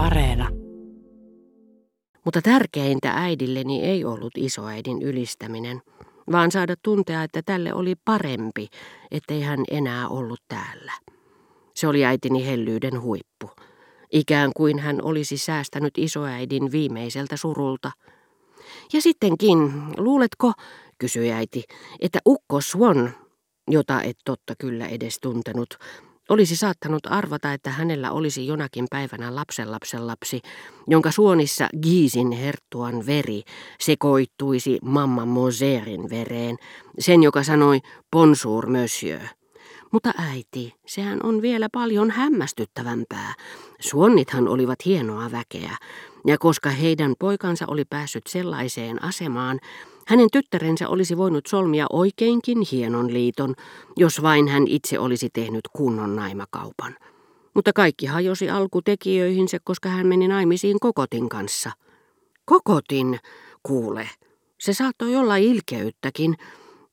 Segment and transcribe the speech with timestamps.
[0.00, 0.48] Areena.
[2.24, 5.82] Mutta tärkeintä äidilleni ei ollut isoäidin ylistäminen,
[6.32, 8.68] vaan saada tuntea, että tälle oli parempi,
[9.10, 10.92] ettei hän enää ollut täällä.
[11.74, 13.50] Se oli äitini hellyyden huippu.
[14.12, 17.90] Ikään kuin hän olisi säästänyt isoäidin viimeiseltä surulta.
[18.92, 20.52] Ja sittenkin, luuletko,
[20.98, 21.64] kysyi äiti,
[22.00, 23.14] että ukko Swan,
[23.70, 25.78] jota et totta kyllä edes tuntenut,
[26.30, 30.40] olisi saattanut arvata, että hänellä olisi jonakin päivänä lapsenlapsenlapsi,
[30.88, 33.42] jonka suonissa Giisin herttuan veri
[33.80, 36.56] sekoittuisi mamma Moserin vereen,
[36.98, 37.80] sen joka sanoi
[38.12, 39.22] bonjour monsieur.
[39.92, 43.34] Mutta äiti, sehän on vielä paljon hämmästyttävämpää.
[43.80, 45.76] Suonnithan olivat hienoa väkeä,
[46.26, 49.60] ja koska heidän poikansa oli päässyt sellaiseen asemaan,
[50.10, 53.54] hänen tyttärensä olisi voinut solmia oikeinkin hienon liiton,
[53.96, 56.96] jos vain hän itse olisi tehnyt kunnon naimakaupan.
[57.54, 61.70] Mutta kaikki hajosi alkutekijöihinsä, koska hän meni naimisiin Kokotin kanssa.
[62.44, 63.18] Kokotin,
[63.62, 64.10] kuule.
[64.60, 66.36] Se saattoi olla ilkeyttäkin.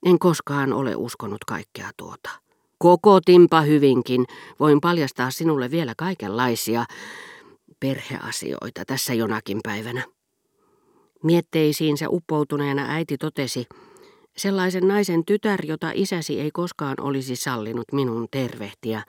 [0.06, 2.30] En koskaan ole uskonut kaikkea tuota.
[2.78, 4.26] Kokotinpa hyvinkin.
[4.60, 6.86] Voin paljastaa sinulle vielä kaikenlaisia
[7.80, 10.17] perheasioita tässä jonakin päivänä.
[11.28, 13.68] Mietteisiinsä uppoutuneena äiti totesi,
[14.38, 19.04] sellaisen naisen tytär, jota isäsi ei koskaan olisi sallinut minun tervehtiä,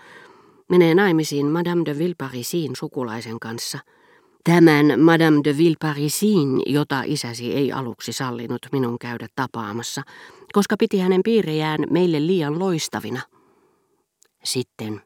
[0.68, 3.78] menee naimisiin Madame de Villeparisin sukulaisen kanssa.
[4.44, 10.02] Tämän Madame de Villeparisin, jota isäsi ei aluksi sallinut minun käydä tapaamassa,
[10.52, 13.20] koska piti hänen piirejään meille liian loistavina.
[14.44, 15.00] Sitten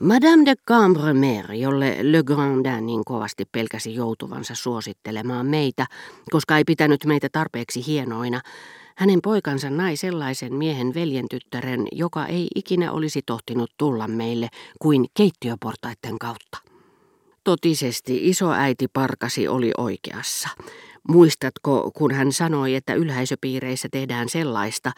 [0.00, 5.86] Madame de Cambremer, jolle Le Grandin niin kovasti pelkäsi joutuvansa suosittelemaan meitä,
[6.30, 8.40] koska ei pitänyt meitä tarpeeksi hienoina,
[8.96, 16.18] hänen poikansa nai sellaisen miehen veljentyttären, joka ei ikinä olisi tohtinut tulla meille kuin keittiöportaiden
[16.20, 16.58] kautta.
[17.44, 20.48] Totisesti isoäiti Parkasi oli oikeassa.
[21.08, 24.92] Muistatko, kun hän sanoi, että ylhäisöpiireissä tehdään sellaista,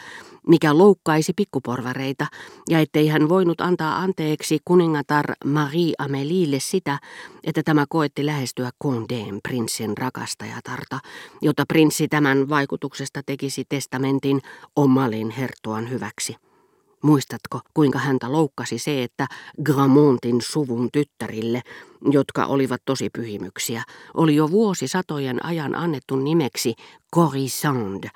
[0.47, 2.26] mikä loukkaisi pikkuporvareita,
[2.69, 6.98] ja ettei hän voinut antaa anteeksi kuningatar Marie Ameliille sitä,
[7.44, 11.00] että tämä koetti lähestyä Condéen prinssin rakastajatarta,
[11.43, 14.41] jota prinssi tämän vaikutuksesta tekisi testamentin
[14.77, 16.50] Omalin herttuan hyväksi.
[17.03, 19.27] Muistatko, kuinka häntä loukkasi se, että
[19.62, 21.62] Gramontin suvun tyttärille,
[22.11, 23.83] jotka olivat tosi pyhimyksiä,
[24.15, 26.75] oli jo vuosisatojen ajan annettu nimeksi
[27.15, 28.09] Corisande,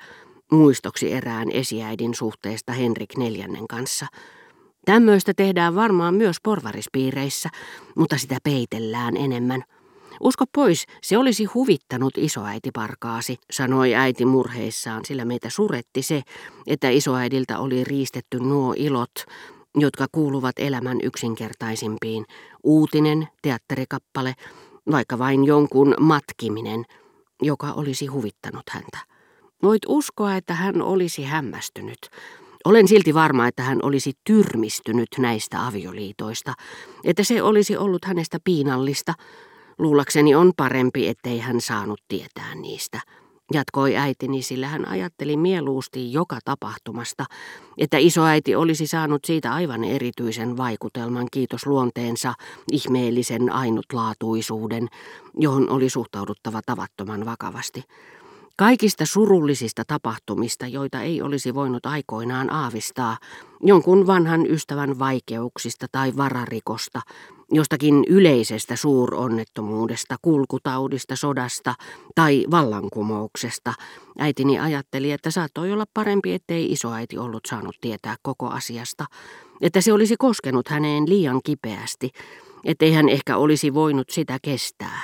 [0.51, 4.05] muistoksi erään esiäidin suhteesta Henrik neljännen kanssa.
[4.85, 7.49] Tämmöistä tehdään varmaan myös porvarispiireissä,
[7.95, 9.63] mutta sitä peitellään enemmän–
[10.19, 16.21] Usko pois, se olisi huvittanut isoäiti parkaasi, sanoi äiti murheissaan, sillä meitä suretti se,
[16.67, 19.11] että isoäidiltä oli riistetty nuo ilot,
[19.75, 22.25] jotka kuuluvat elämän yksinkertaisimpiin.
[22.63, 24.33] Uutinen, teatterikappale,
[24.91, 26.85] vaikka vain jonkun matkiminen,
[27.41, 28.97] joka olisi huvittanut häntä.
[29.63, 31.99] Voit uskoa, että hän olisi hämmästynyt.
[32.65, 36.53] Olen silti varma, että hän olisi tyrmistynyt näistä avioliitoista,
[37.03, 39.13] että se olisi ollut hänestä piinallista,
[39.77, 42.99] Luulakseni on parempi, ettei hän saanut tietää niistä.
[43.53, 47.25] Jatkoi äitini, sillä hän ajatteli mieluusti joka tapahtumasta,
[47.77, 52.33] että isoäiti olisi saanut siitä aivan erityisen vaikutelman kiitos luonteensa
[52.71, 54.87] ihmeellisen ainutlaatuisuuden,
[55.39, 57.83] johon oli suhtauduttava tavattoman vakavasti.
[58.57, 63.17] Kaikista surullisista tapahtumista, joita ei olisi voinut aikoinaan aavistaa,
[63.61, 67.01] jonkun vanhan ystävän vaikeuksista tai vararikosta,
[67.51, 71.73] jostakin yleisestä suuronnettomuudesta, kulkutaudista, sodasta
[72.15, 73.73] tai vallankumouksesta.
[74.19, 79.05] Äitini ajatteli, että saattoi olla parempi, ettei isoäiti ollut saanut tietää koko asiasta,
[79.61, 82.09] että se olisi koskenut häneen liian kipeästi,
[82.63, 85.01] ettei hän ehkä olisi voinut sitä kestää.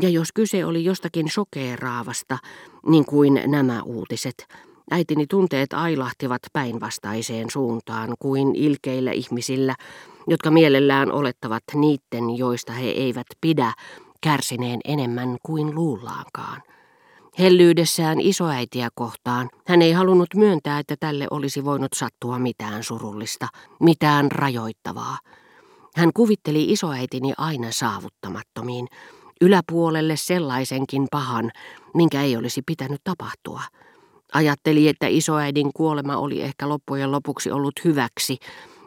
[0.00, 2.38] Ja jos kyse oli jostakin sokeeraavasta,
[2.86, 4.46] niin kuin nämä uutiset,
[4.92, 9.74] äitini tunteet ailahtivat päinvastaiseen suuntaan kuin ilkeillä ihmisillä,
[10.26, 13.72] jotka mielellään olettavat niitten, joista he eivät pidä,
[14.20, 16.62] kärsineen enemmän kuin luullaankaan.
[17.38, 23.48] Hellyydessään isoäitiä kohtaan hän ei halunnut myöntää, että tälle olisi voinut sattua mitään surullista,
[23.80, 25.18] mitään rajoittavaa.
[25.96, 28.88] Hän kuvitteli isoäitini aina saavuttamattomiin,
[29.40, 31.50] yläpuolelle sellaisenkin pahan,
[31.94, 33.62] minkä ei olisi pitänyt tapahtua.
[34.32, 38.38] Ajatteli, että isoäidin kuolema oli ehkä loppujen lopuksi ollut hyväksi,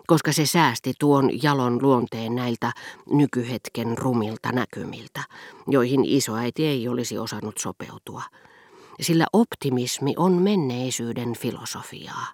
[0.08, 2.72] koska se säästi tuon jalon luonteen näiltä
[3.10, 5.24] nykyhetken rumilta näkymiltä,
[5.68, 8.22] joihin isoäiti ei olisi osannut sopeutua.
[9.02, 12.26] Sillä optimismi on menneisyyden filosofiaa.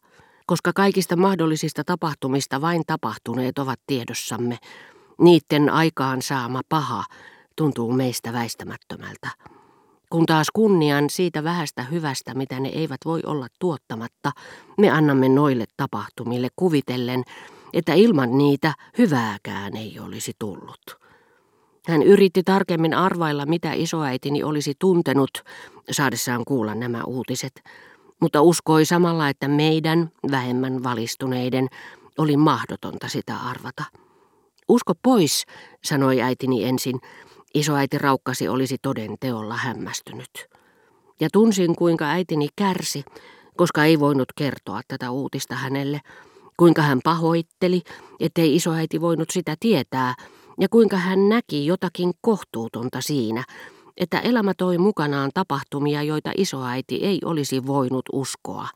[0.45, 4.57] Koska kaikista mahdollisista tapahtumista vain tapahtuneet ovat tiedossamme,
[5.21, 7.03] niiden aikaan saama paha
[7.55, 9.29] tuntuu meistä väistämättömältä.
[10.11, 14.31] Kun taas kunnian siitä vähästä hyvästä, mitä ne eivät voi olla tuottamatta,
[14.77, 17.23] me annamme noille tapahtumille kuvitellen,
[17.73, 20.81] että ilman niitä hyvääkään ei olisi tullut.
[21.87, 25.31] Hän yritti tarkemmin arvailla, mitä isoäitini olisi tuntenut
[25.91, 27.63] saadessaan kuulla nämä uutiset,
[28.19, 31.67] mutta uskoi samalla, että meidän, vähemmän valistuneiden,
[32.17, 33.83] oli mahdotonta sitä arvata.
[34.67, 35.45] Usko pois,
[35.83, 36.99] sanoi äitini ensin.
[37.53, 40.45] Isoäiti raukkasi olisi toden teolla hämmästynyt.
[41.19, 43.03] Ja tunsin, kuinka äitini kärsi,
[43.57, 46.01] koska ei voinut kertoa tätä uutista hänelle,
[46.57, 47.81] kuinka hän pahoitteli,
[48.19, 50.13] ettei isoäiti voinut sitä tietää,
[50.59, 53.43] ja kuinka hän näki jotakin kohtuutonta siinä,
[53.97, 58.67] että elämä toi mukanaan tapahtumia, joita isoäiti ei olisi voinut uskoa,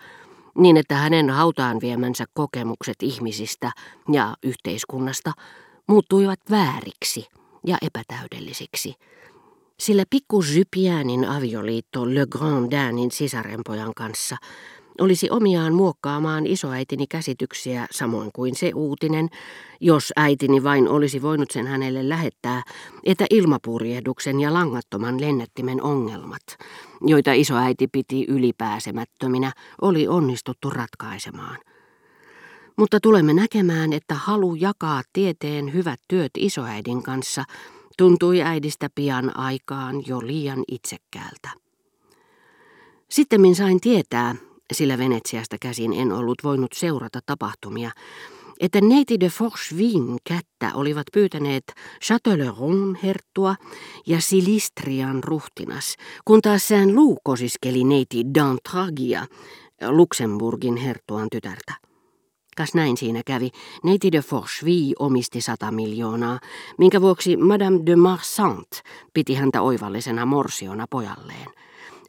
[0.57, 3.71] niin että hänen hautaan viemänsä kokemukset ihmisistä
[4.12, 5.31] ja yhteiskunnasta
[5.88, 7.28] muuttuivat vääriksi
[7.68, 8.94] ja epätäydellisiksi.
[9.80, 14.38] Sillä pikku Zypianin avioliitto Le Grand Danin sisarenpojan kanssa
[15.02, 19.30] olisi omiaan muokkaamaan isoäitini käsityksiä samoin kuin se uutinen,
[19.82, 22.64] jos äitini vain olisi voinut sen hänelle lähettää,
[23.04, 26.44] että ilmapurjehduksen ja langattoman lennettimen ongelmat,
[27.02, 29.52] joita isoäiti piti ylipääsemättöminä,
[29.82, 31.58] oli onnistuttu ratkaisemaan.
[32.77, 37.44] Mutta tulemme näkemään, että halu jakaa tieteen hyvät työt isoäidin kanssa
[37.98, 41.50] tuntui äidistä pian aikaan jo liian itsekkäältä.
[43.10, 44.36] Sitten sain tietää,
[44.74, 47.92] sillä Venetsiasta käsin en ollut voinut seurata tapahtumia,
[48.60, 51.63] että neiti de Forchevin kättä olivat pyytäneet
[52.04, 53.56] Châtelleraun herttua
[54.07, 55.95] ja Silistrian ruhtinas,
[56.25, 59.28] kun taas sään Luu kosiskeli neiti d'Antragia,
[59.89, 61.85] Luxemburgin herttuan tytärtä.
[62.56, 63.50] Kas näin siinä kävi.
[63.84, 66.40] Neiti de Forcheville omisti sata miljoonaa,
[66.78, 68.81] minkä vuoksi Madame de Marsant
[69.13, 71.48] piti häntä oivallisena morsiona pojalleen.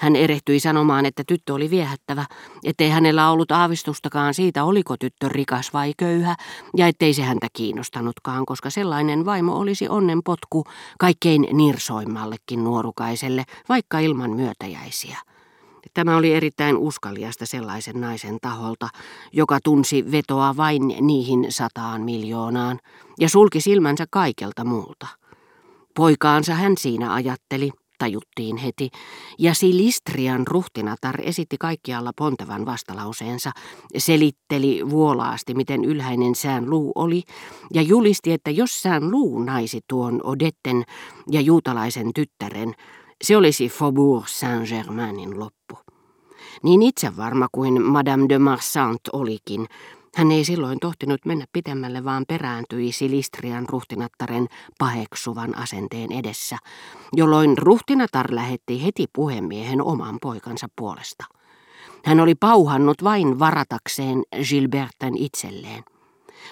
[0.01, 2.25] Hän erehtyi sanomaan, että tyttö oli viehättävä,
[2.65, 6.37] ettei hänellä ollut aavistustakaan siitä, oliko tyttö rikas vai köyhä,
[6.77, 10.65] ja ettei se häntä kiinnostanutkaan, koska sellainen vaimo olisi onnenpotku
[10.99, 15.19] kaikkein nirsoimmallekin nuorukaiselle, vaikka ilman myötäjäisiä.
[15.95, 18.89] Tämä oli erittäin uskaliasta sellaisen naisen taholta,
[19.33, 22.79] joka tunsi vetoa vain niihin sataan miljoonaan
[23.21, 25.07] ja sulki silmänsä kaikelta muulta.
[25.95, 28.91] Poikaansa hän siinä ajatteli, tajuttiin heti,
[29.39, 33.51] ja Silistrian ruhtinatar esitti kaikkialla pontevan vastalauseensa,
[33.99, 37.23] selitteli vuolaasti, miten ylhäinen sään luu oli,
[37.75, 40.83] ja julisti, että jos sään luu naisi tuon Odetten
[41.31, 42.75] ja juutalaisen tyttären,
[43.25, 45.79] se olisi Faubourg Saint-Germainin loppu.
[46.63, 49.67] Niin itse varma kuin Madame de Marsant olikin,
[50.17, 54.47] hän ei silloin tohtinut mennä pitemmälle, vaan perääntyi Silistrian ruhtinattaren
[54.79, 56.59] paheksuvan asenteen edessä,
[57.13, 61.25] jolloin ruhtinatar lähetti heti puhemiehen oman poikansa puolesta.
[62.05, 65.85] Hän oli pauhannut vain varatakseen Gilberten itselleen.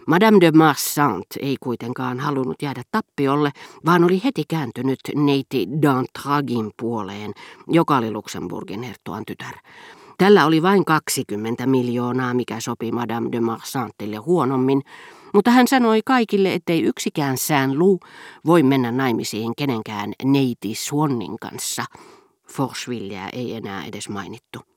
[0.06, 3.50] Madame de Marsant ei kuitenkaan halunnut jäädä tappiolle,
[3.86, 7.32] vaan oli heti kääntynyt neiti d'Antragin puoleen,
[7.68, 9.54] joka oli Luxemburgin herttuan tytär.
[10.18, 14.82] Tällä oli vain 20 miljoonaa, mikä sopi Madame de Marsantille huonommin,
[15.34, 18.00] mutta hän sanoi kaikille, ettei yksikään sään luu
[18.46, 21.84] voi mennä naimisiin kenenkään neiti Swannin kanssa.
[22.48, 24.73] Forsvilleä ei enää edes mainittu.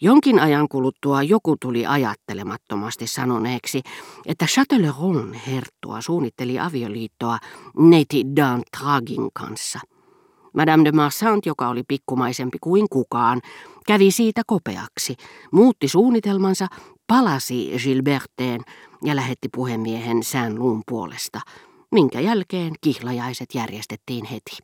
[0.00, 3.82] Jonkin ajan kuluttua joku tuli ajattelemattomasti sanoneeksi,
[4.26, 7.38] että Châtelleraun herttua suunnitteli avioliittoa
[7.78, 9.80] neiti d'Antragin kanssa–
[10.56, 13.40] Madame de Marsant, joka oli pikkumaisempi kuin kukaan,
[13.86, 15.16] kävi siitä kopeaksi,
[15.52, 16.66] muutti suunnitelmansa,
[17.06, 18.60] palasi Gilberteen
[19.04, 21.40] ja lähetti puhemiehen sään luun puolesta,
[21.92, 24.56] minkä jälkeen kihlajaiset järjestettiin heti.